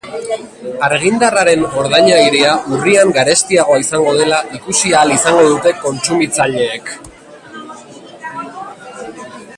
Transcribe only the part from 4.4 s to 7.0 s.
ikusi ahal izango dute kontsumitzaileek.